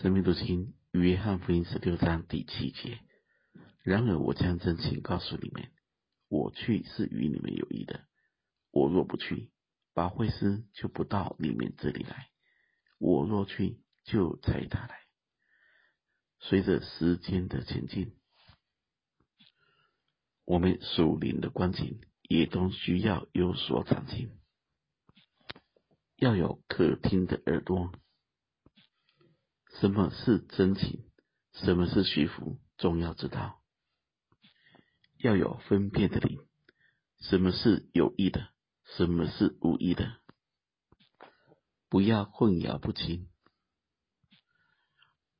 [0.00, 3.00] 生命读经约翰福音十六章第七节。
[3.82, 5.72] 然而我将真情告诉你们，
[6.28, 8.06] 我去是与你们有益的。
[8.70, 9.50] 我若不去，
[9.94, 12.14] 把会师就不到你们这里来；
[13.00, 15.00] 我若去，就差他来。
[16.38, 18.14] 随着时间的前进，
[20.44, 24.30] 我们属灵的光景也都需要有所长进。
[26.14, 27.92] 要有可听的耳朵。
[29.80, 31.04] 什么是真情？
[31.52, 32.60] 什么是虚浮？
[32.76, 33.62] 重要知道。
[35.18, 36.38] 要有分辨的灵。
[37.20, 38.48] 什么是有益的？
[38.96, 40.18] 什么是无益的？
[41.88, 43.28] 不要混淆不清。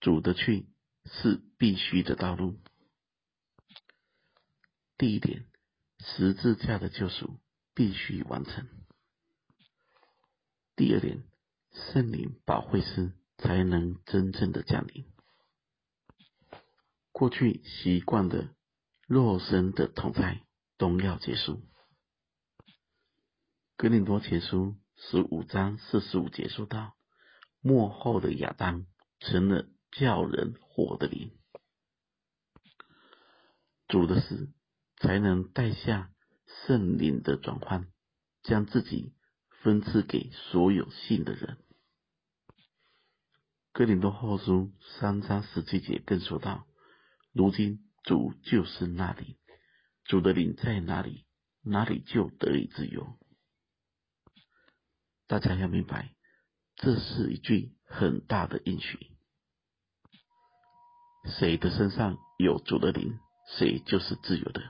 [0.00, 0.68] 主的去
[1.04, 2.60] 是必须的道路。
[4.98, 5.46] 第一点，
[5.98, 7.40] 十字架的救赎
[7.74, 8.68] 必须完成。
[10.74, 11.24] 第二点，
[11.72, 15.04] 圣灵保惠师才能真正的降临。
[17.12, 18.48] 过去习惯的
[19.06, 20.42] 肉身的同在
[20.76, 21.62] 都要结束。
[23.76, 26.96] 哥林多前书十五章四十五节说到：
[27.60, 28.86] 末后的亚当
[29.20, 31.32] 成了叫人活的灵。
[33.88, 34.52] 主的死
[34.96, 36.10] 才能带下
[36.66, 37.86] 圣灵的转换，
[38.42, 39.14] 将自己。
[39.62, 41.58] 分赐给所有信的人。
[43.76, 46.66] 哥林多后书三章十七节更说道：
[47.34, 49.36] 如今主就是那里，
[50.04, 51.26] 主的灵在哪里，
[51.62, 53.06] 哪里就得以自由。
[55.26, 56.14] 大家要明白，
[56.76, 58.98] 这是一句很大的应许。
[61.38, 63.18] 谁的身上有主的灵，
[63.58, 64.62] 谁就是自由的。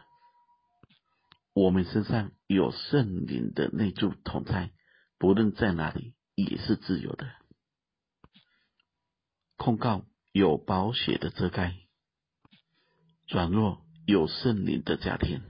[1.55, 4.73] 我们身上有圣灵的内住同在。
[5.17, 7.46] 不论在哪里，也是自由的。
[9.57, 11.75] 控告有宝血的遮盖，
[13.29, 15.43] 软弱有圣灵的家庭。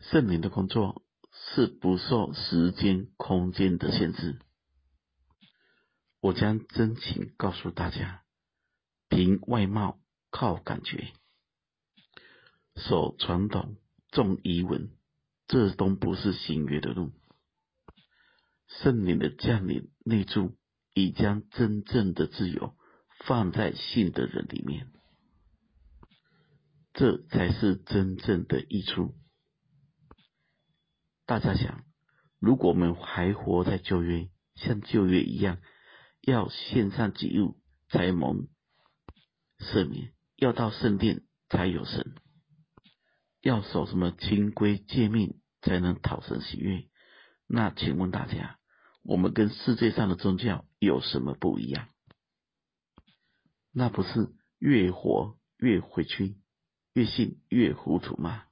[0.00, 4.38] 圣灵的工作是不受时间、空间的限制。
[6.20, 8.24] 我将真情告诉大家，
[9.08, 9.98] 凭外貌
[10.30, 11.12] 靠感觉，
[12.76, 13.76] 守传统
[14.10, 14.90] 重仪文，
[15.46, 17.12] 这都不是新约的路。
[18.66, 20.56] 圣灵的降临内住，
[20.98, 22.74] 已将真正的自由
[23.24, 24.90] 放在信的人里面，
[26.92, 29.14] 这才是真正的益处。
[31.26, 31.84] 大家想，
[32.40, 35.58] 如果我们还活在旧约，像旧约一样，
[36.22, 38.48] 要献上祭物才蒙
[39.58, 42.14] 赦免，要到圣殿才有神，
[43.40, 46.88] 要守什么清规诫命才能讨神喜悦？
[47.46, 48.57] 那请问大家？
[49.02, 51.88] 我们跟世界上的宗教有什么不一样？
[53.72, 54.28] 那不是
[54.58, 56.36] 越活越回去，
[56.92, 58.44] 越信越糊涂吗？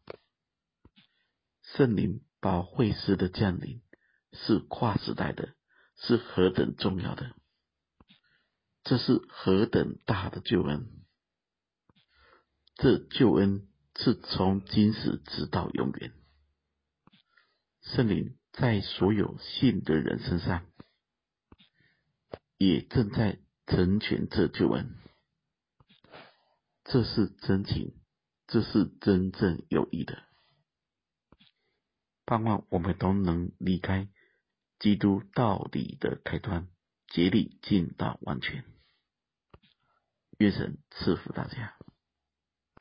[1.63, 3.83] 圣灵保惠师的降临
[4.33, 5.55] 是跨时代的，
[5.97, 7.35] 是何等重要的！
[8.85, 10.87] 这是何等大的救恩！
[12.77, 16.13] 这救恩是从今时直到永远。
[17.87, 18.37] 圣灵。
[18.59, 20.65] 在所有信的人身上，
[22.57, 24.97] 也正在成全这救恩。
[26.85, 28.01] 这是真情，
[28.47, 30.23] 这是真正有益的。
[32.25, 34.09] 盼望我们都能离开
[34.79, 36.67] 基督道理的开端，
[37.09, 38.65] 竭力尽到完全。
[40.39, 41.76] 愿神赐福大家。